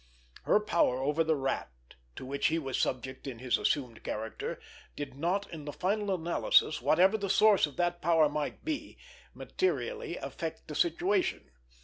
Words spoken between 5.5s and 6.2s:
in the final